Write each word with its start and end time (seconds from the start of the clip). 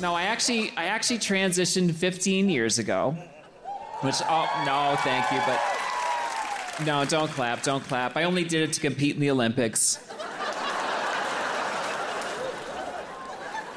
No, 0.00 0.14
I 0.14 0.24
actually 0.24 0.72
I 0.76 0.84
actually 0.86 1.18
transitioned 1.18 1.92
15 1.92 2.48
years 2.48 2.78
ago. 2.78 3.16
Which 4.00 4.16
oh 4.28 4.62
no, 4.64 4.96
thank 5.02 5.30
you, 5.32 5.40
but 5.44 6.86
no, 6.86 7.04
don't 7.04 7.30
clap, 7.30 7.64
don't 7.64 7.82
clap. 7.82 8.16
I 8.16 8.22
only 8.22 8.44
did 8.44 8.68
it 8.68 8.72
to 8.74 8.80
compete 8.80 9.16
in 9.16 9.20
the 9.20 9.30
Olympics. 9.30 9.98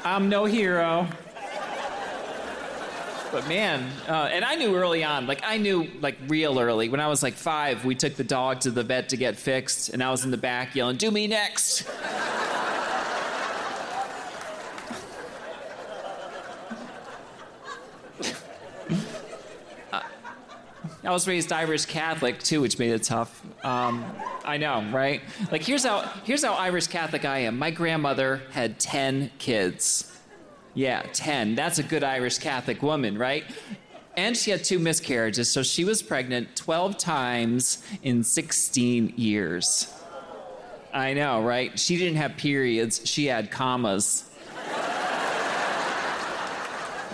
I'm 0.04 0.28
no 0.28 0.44
hero. 0.44 1.08
But 3.32 3.48
man, 3.48 3.90
uh, 4.08 4.28
and 4.30 4.44
I 4.44 4.56
knew 4.56 4.76
early 4.76 5.02
on, 5.02 5.26
like 5.26 5.40
I 5.42 5.56
knew 5.56 5.88
like 6.00 6.18
real 6.28 6.60
early. 6.60 6.88
When 6.88 7.00
I 7.00 7.08
was 7.08 7.22
like 7.22 7.34
five, 7.34 7.84
we 7.84 7.94
took 7.94 8.14
the 8.14 8.24
dog 8.24 8.60
to 8.60 8.70
the 8.70 8.84
vet 8.84 9.08
to 9.08 9.16
get 9.16 9.36
fixed, 9.36 9.88
and 9.88 10.02
I 10.02 10.10
was 10.10 10.24
in 10.24 10.30
the 10.30 10.36
back 10.36 10.76
yelling, 10.76 10.98
"Do 10.98 11.10
me 11.10 11.26
next!" 11.26 11.84
I 21.04 21.10
was 21.10 21.26
raised 21.26 21.52
Irish 21.52 21.86
Catholic 21.86 22.38
too, 22.40 22.60
which 22.60 22.78
made 22.78 22.92
it 22.92 23.02
tough. 23.02 23.42
Um, 23.64 24.04
I 24.44 24.56
know, 24.56 24.84
right? 24.92 25.20
Like 25.50 25.62
here's 25.62 25.84
how 25.84 26.02
here's 26.24 26.44
how 26.44 26.54
Irish 26.54 26.86
Catholic 26.86 27.24
I 27.24 27.38
am. 27.38 27.58
My 27.58 27.70
grandmother 27.70 28.42
had 28.52 28.78
ten 28.78 29.30
kids. 29.38 30.08
Yeah, 30.74 31.02
ten. 31.12 31.54
That's 31.54 31.78
a 31.78 31.82
good 31.82 32.04
Irish 32.04 32.38
Catholic 32.38 32.82
woman, 32.82 33.18
right? 33.18 33.44
And 34.16 34.36
she 34.36 34.50
had 34.50 34.62
two 34.62 34.78
miscarriages, 34.78 35.50
so 35.50 35.62
she 35.62 35.84
was 35.84 36.02
pregnant 36.02 36.54
12 36.54 36.98
times 36.98 37.82
in 38.02 38.22
16 38.22 39.14
years. 39.16 39.92
I 40.92 41.14
know, 41.14 41.42
right? 41.42 41.78
She 41.78 41.96
didn't 41.96 42.16
have 42.16 42.36
periods, 42.36 43.00
she 43.06 43.26
had 43.26 43.50
commas. 43.50 44.28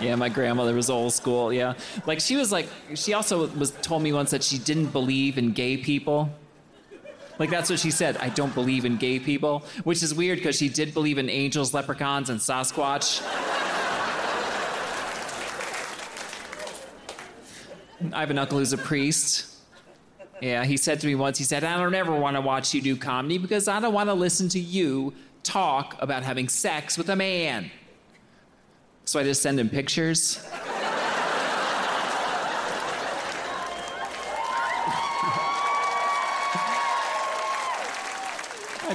Yeah, 0.01 0.15
my 0.15 0.29
grandmother 0.29 0.73
was 0.73 0.89
old 0.89 1.13
school. 1.13 1.51
Yeah, 1.51 1.73
like 2.05 2.19
she 2.19 2.35
was 2.35 2.51
like 2.51 2.67
she 2.95 3.13
also 3.13 3.47
was 3.47 3.71
told 3.71 4.01
me 4.01 4.13
once 4.13 4.31
that 4.31 4.43
she 4.43 4.57
didn't 4.57 4.87
believe 4.87 5.37
in 5.37 5.51
gay 5.51 5.77
people. 5.77 6.29
Like 7.37 7.49
that's 7.49 7.69
what 7.69 7.79
she 7.79 7.91
said. 7.91 8.17
I 8.17 8.29
don't 8.29 8.53
believe 8.53 8.85
in 8.85 8.97
gay 8.97 9.19
people, 9.19 9.65
which 9.83 10.03
is 10.03 10.13
weird 10.13 10.39
because 10.39 10.57
she 10.57 10.69
did 10.69 10.93
believe 10.93 11.17
in 11.17 11.29
angels, 11.29 11.73
leprechauns, 11.73 12.29
and 12.29 12.39
Sasquatch. 12.39 13.21
I 18.13 18.21
have 18.21 18.29
an 18.29 18.37
uncle 18.37 18.59
who's 18.59 18.73
a 18.73 18.77
priest. 18.77 19.57
Yeah, 20.41 20.63
he 20.63 20.77
said 20.77 21.01
to 21.01 21.07
me 21.07 21.15
once, 21.15 21.37
he 21.37 21.43
said, 21.43 21.65
I 21.65 21.77
don't 21.77 21.93
ever 21.93 22.15
want 22.15 22.37
to 22.37 22.41
watch 22.41 22.73
you 22.73 22.81
do 22.81 22.95
comedy 22.95 23.37
because 23.37 23.67
I 23.67 23.81
don't 23.81 23.93
want 23.93 24.09
to 24.09 24.13
listen 24.13 24.47
to 24.49 24.59
you 24.59 25.13
talk 25.43 25.95
about 25.99 26.23
having 26.23 26.47
sex 26.47 26.97
with 26.97 27.09
a 27.09 27.15
man. 27.15 27.71
So 29.09 29.19
I 29.19 29.23
just 29.23 29.41
send 29.41 29.59
him 29.59 29.69
pictures. 29.69 30.37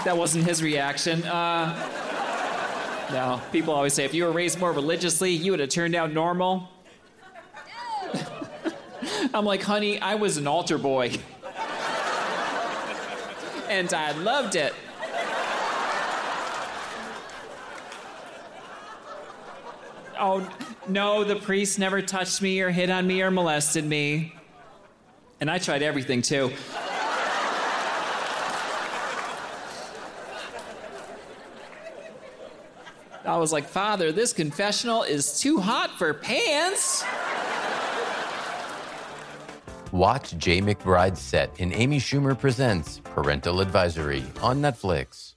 that 0.05 0.17
wasn't 0.17 0.45
his 0.45 0.63
reaction. 0.63 1.25
Uh, 1.25 1.75
no, 3.11 3.41
people 3.51 3.75
always 3.75 3.93
say 3.93 4.05
if 4.05 4.15
you 4.15 4.23
were 4.23 4.31
raised 4.31 4.61
more 4.61 4.71
religiously, 4.71 5.33
you 5.33 5.51
would 5.51 5.59
have 5.59 5.71
turned 5.71 5.97
out 5.97 6.13
normal. 6.13 6.69
I'm 9.35 9.45
like, 9.45 9.63
honey, 9.63 10.01
I 10.01 10.15
was 10.15 10.37
an 10.37 10.47
altar 10.47 10.79
boy. 10.79 11.11
and 13.69 13.93
I 13.93 14.13
loved 14.13 14.55
it. 14.55 14.75
Oh, 20.19 20.49
no, 20.89 21.25
the 21.25 21.37
priest 21.37 21.79
never 21.79 22.01
touched 22.03 22.41
me 22.41 22.61
or 22.61 22.71
hit 22.71 22.91
on 22.91 23.07
me 23.07 23.23
or 23.23 23.31
molested 23.31 23.85
me. 23.85 24.35
And 25.41 25.51
I 25.51 25.59
tried 25.59 25.83
everything 25.83 26.23
too. 26.23 26.53
I 33.27 33.39
was 33.39 33.53
like, 33.53 33.67
Father, 33.67 34.13
this 34.13 34.33
confessional 34.33 35.03
is 35.03 35.41
too 35.41 35.59
hot 35.59 35.91
for 35.99 36.13
pants. 36.13 37.03
Watch 39.93 40.33
Jaye 40.33 40.63
McBride's 40.63 41.21
set 41.21 41.59
in 41.59 41.73
Amy 41.73 41.99
Schumer 41.99 42.39
Presents 42.39 43.01
Parental 43.05 43.61
Advisory 43.61 44.25
on 44.43 44.61
Netflix. 44.61 45.34